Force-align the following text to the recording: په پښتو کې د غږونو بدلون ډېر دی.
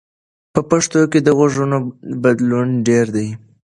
په 0.53 0.61
پښتو 0.69 0.99
کې 1.11 1.19
د 1.23 1.29
غږونو 1.37 1.77
بدلون 2.23 2.67
ډېر 2.87 3.05
دی. 3.15 3.27